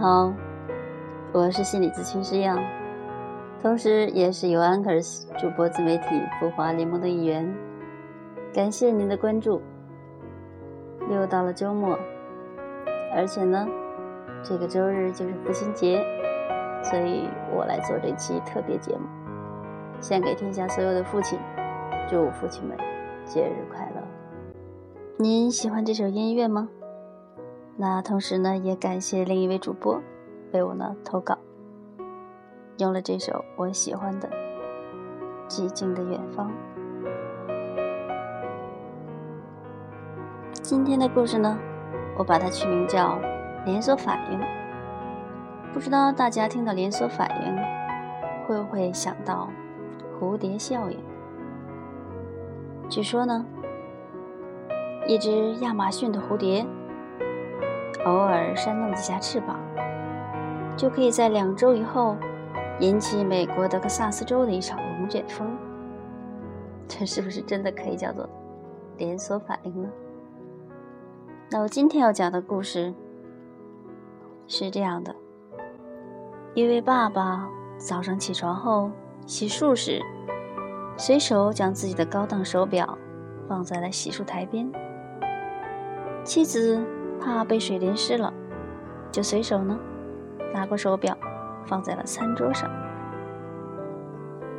[0.00, 0.32] 好，
[1.30, 2.58] 我是心理咨询师杨，
[3.60, 6.06] 同时也是由 Anchors 主播自媒体
[6.40, 7.54] 孵化联盟的一员。
[8.50, 9.60] 感谢您的关注。
[11.10, 11.98] 又到了周末，
[13.14, 13.68] 而且呢，
[14.42, 16.02] 这个周日就是父亲节，
[16.82, 19.06] 所以我来做这期特别节目，
[20.00, 21.38] 献给天下所有的父亲，
[22.08, 22.74] 祝父亲们
[23.26, 24.02] 节日快乐。
[25.18, 26.70] 您喜欢这首音乐吗？
[27.80, 29.98] 那同时呢，也感谢另一位主播
[30.52, 31.38] 为我呢投稿，
[32.76, 34.28] 用了这首我喜欢的
[35.48, 36.50] 《寂静的远方》。
[40.60, 41.58] 今天的故事呢，
[42.18, 43.18] 我把它取名叫
[43.64, 44.38] “连锁反应”。
[45.72, 47.56] 不知道大家听到连锁反应，
[48.46, 49.48] 会不会想到
[50.20, 50.98] 蝴蝶效应？
[52.90, 53.42] 据说呢，
[55.06, 56.66] 一只亚马逊的蝴蝶。
[58.06, 59.60] 偶尔扇动几下翅膀，
[60.76, 62.16] 就可以在两周以后
[62.78, 65.46] 引起美国德克萨斯州的一场龙卷风。
[66.88, 68.28] 这是不是真的可以叫做
[68.96, 69.88] 连锁反应呢？
[71.50, 72.94] 那我今天要讲的故事
[74.46, 75.14] 是这样的：
[76.54, 78.90] 一位爸爸早上起床后
[79.26, 80.00] 洗漱时，
[80.96, 82.96] 随手将自己的高档手表
[83.46, 84.72] 放在了洗漱台边，
[86.24, 86.82] 妻子。
[87.20, 88.32] 怕被水淋湿了，
[89.12, 89.78] 就随手呢
[90.52, 91.16] 拿过手表，
[91.66, 92.70] 放在了餐桌上。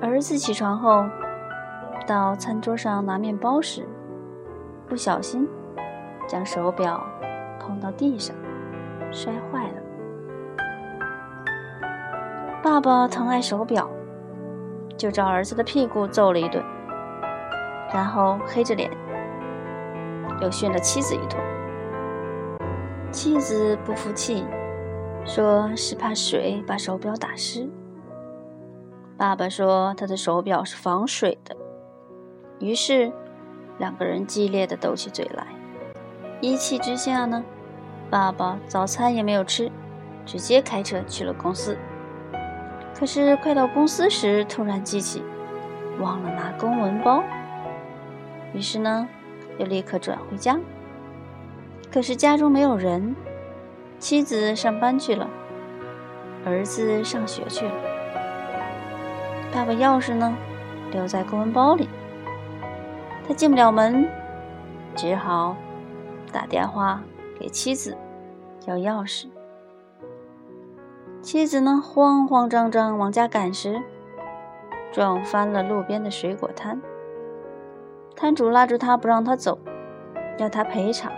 [0.00, 1.04] 儿子起床后
[2.06, 3.86] 到餐桌上拿面包时，
[4.88, 5.48] 不小心
[6.26, 7.02] 将手表
[7.60, 8.34] 碰到地上，
[9.10, 9.74] 摔坏了。
[12.62, 13.88] 爸爸疼爱手表，
[14.96, 16.64] 就照儿子的屁股揍了一顿，
[17.92, 18.90] 然后黑着脸
[20.40, 21.38] 又训了妻子一通。
[23.16, 24.44] 妻子不服气，
[25.24, 27.66] 说是怕水把手表打湿。
[29.16, 31.56] 爸爸说他的手表是防水的。
[32.58, 33.10] 于是，
[33.78, 35.46] 两个人激烈的斗起嘴来。
[36.42, 37.42] 一气之下呢，
[38.10, 39.72] 爸爸早餐也没有吃，
[40.26, 41.74] 直接开车去了公司。
[42.94, 45.22] 可是快到公司时，突然记起
[46.00, 47.24] 忘了拿公文包，
[48.52, 49.08] 于是呢，
[49.58, 50.60] 又立刻转回家。
[51.96, 53.16] 可是家中没有人，
[53.98, 55.26] 妻子上班去了，
[56.44, 57.72] 儿子上学去了，
[59.50, 60.36] 爸爸钥匙呢，
[60.92, 61.88] 留在公文包里，
[63.26, 64.06] 他进不了门，
[64.94, 65.56] 只好
[66.30, 67.00] 打电话
[67.40, 67.96] 给妻子
[68.66, 69.28] 要钥匙。
[71.22, 73.80] 妻子呢，慌慌张张往家赶时，
[74.92, 76.78] 撞翻了路边的水果摊，
[78.14, 79.58] 摊主拉住他不让他走，
[80.36, 81.10] 要他赔偿。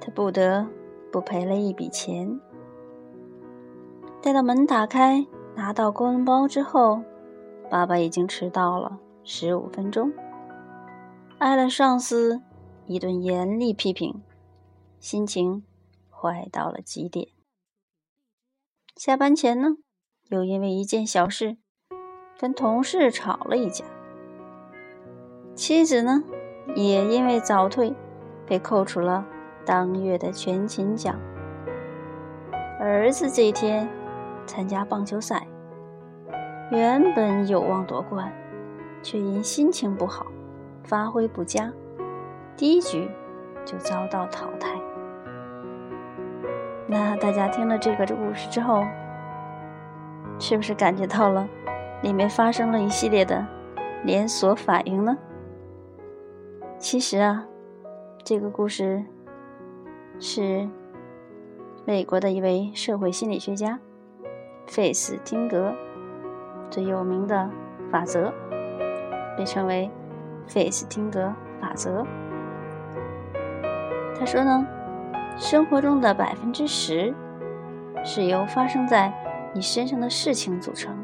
[0.00, 0.66] 他不得
[1.10, 2.40] 不赔了一笔钱。
[4.22, 7.02] 待到门打开，拿到公文包之后，
[7.70, 10.12] 爸爸已经迟到了十五分钟，
[11.38, 12.42] 挨了上司
[12.86, 14.22] 一顿严厉批评，
[14.98, 15.64] 心情
[16.10, 17.28] 坏到了极点。
[18.96, 19.76] 下班前呢，
[20.30, 21.58] 又因为一件小事
[22.38, 23.84] 跟同事吵了一架。
[25.54, 26.24] 妻子呢，
[26.74, 27.94] 也因为早退
[28.46, 29.26] 被扣除了。
[29.66, 31.18] 当月的全勤奖。
[32.78, 33.88] 儿子这一天
[34.46, 35.44] 参加棒球赛，
[36.70, 38.32] 原本有望夺冠，
[39.02, 40.26] 却因心情不好，
[40.84, 41.72] 发挥不佳，
[42.56, 43.10] 第一局
[43.64, 44.70] 就遭到淘汰。
[46.86, 48.84] 那大家听了这个故事之后，
[50.38, 51.48] 是不是感觉到了
[52.02, 53.44] 里面发生了一系列的
[54.04, 55.18] 连锁反应呢？
[56.78, 57.44] 其实啊，
[58.22, 59.04] 这个故事。
[60.18, 60.66] 是
[61.84, 63.78] 美国的一位社会心理学家
[64.66, 65.74] 费斯汀格
[66.70, 67.48] 最有名的
[67.92, 68.32] 法则，
[69.36, 69.90] 被称为
[70.46, 72.04] 费斯汀格法则。
[74.18, 74.66] 他说呢，
[75.36, 77.14] 生活中的百分之十
[78.02, 79.12] 是由发生在
[79.54, 80.96] 你身上的事情组成，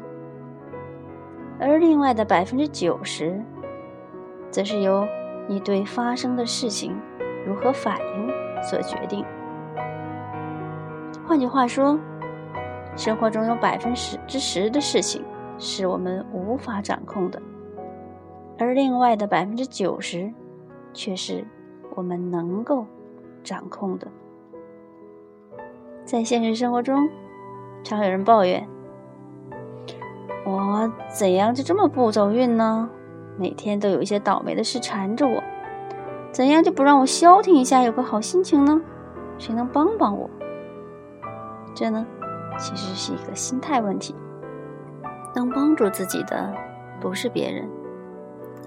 [1.59, 3.39] 而另外的百分之九十，
[4.49, 5.07] 则是由
[5.47, 6.99] 你对发生的事情
[7.45, 8.42] 如何反应。
[8.63, 9.23] 所决定。
[11.27, 11.99] 换句话说，
[12.95, 13.93] 生活中有百分
[14.27, 15.23] 之十的事情
[15.57, 17.41] 是我们无法掌控的，
[18.57, 20.31] 而另外的百分之九十
[20.93, 21.45] 却是
[21.95, 22.85] 我们能够
[23.43, 24.07] 掌控的。
[26.05, 27.09] 在现实生活中，
[27.83, 28.67] 常有人抱怨
[30.45, 32.89] ：“我怎样就这么不走运呢？
[33.37, 35.41] 每天都有一些倒霉的事缠着我。”
[36.33, 38.81] 怎样就不让我消停一下，有个好心情呢？
[39.37, 40.27] 谁能帮帮我？
[41.75, 42.03] 这呢，
[42.57, 44.15] 其实是一个心态问题。
[45.35, 46.51] 能帮助自己的
[46.99, 47.69] 不是别人，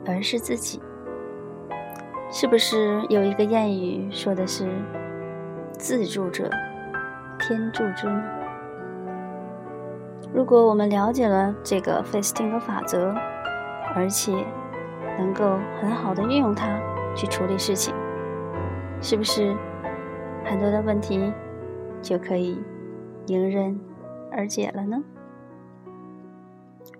[0.07, 0.81] 而是自己。
[2.31, 4.69] 是不是有一个谚语说的是
[5.77, 6.49] “自助者
[7.39, 8.23] 天助之”呢？
[10.33, 13.12] 如果我们了解了这个费斯汀格法则，
[13.95, 14.33] 而且
[15.19, 16.67] 能够很好的运用它
[17.17, 17.95] 去处理事情，
[19.01, 19.57] 是不是
[20.45, 21.33] 很多的问题
[22.03, 22.63] 就可以
[23.27, 23.81] 迎刃
[24.31, 25.03] 而解了呢？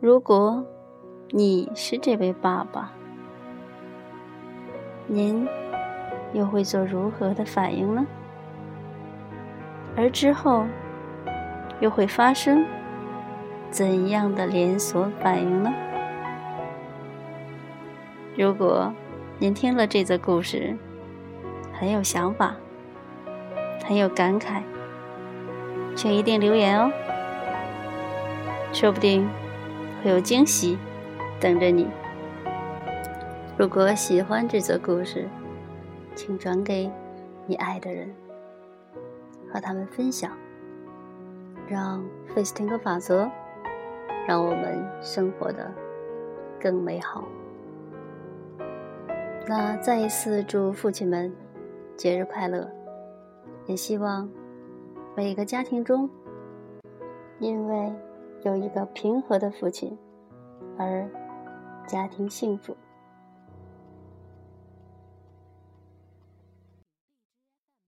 [0.01, 0.65] 如果
[1.31, 2.91] 你是这位爸爸，
[5.07, 5.47] 您
[6.33, 8.07] 又会做如何的反应呢？
[9.97, 10.67] 而之后
[11.81, 12.65] 又会发生
[13.71, 15.73] 怎样的连锁反应呢？
[18.37, 18.93] 如果
[19.39, 20.75] 您听了这则故事
[21.73, 22.57] 很有想法、
[23.85, 24.63] 很有感慨，
[25.95, 26.91] 请一定留言哦，
[28.73, 29.29] 说不定。
[30.03, 30.79] 会有惊喜
[31.41, 31.89] 等着你。
[33.59, 35.27] 如果喜欢这则故事，
[36.15, 36.89] 请转给
[37.47, 38.15] 你爱的人，
[39.53, 40.31] 和他们分享，
[41.67, 43.29] 让费斯汀格法则
[44.29, 45.73] 让我们生活的
[46.61, 47.25] 更美好。
[49.49, 51.33] 那再一次祝父亲们
[51.97, 52.71] 节日快乐，
[53.67, 54.29] 也希望
[55.17, 56.09] 每个家庭中，
[57.39, 57.93] 因为。
[58.43, 59.99] 有一个平和的父亲，
[60.79, 61.09] 而
[61.89, 62.77] 家庭幸福。